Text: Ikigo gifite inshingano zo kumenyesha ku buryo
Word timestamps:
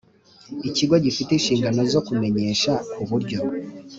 Ikigo 0.69 0.95
gifite 1.05 1.31
inshingano 1.33 1.81
zo 1.93 1.99
kumenyesha 2.07 2.71
ku 2.93 3.01
buryo 3.09 3.39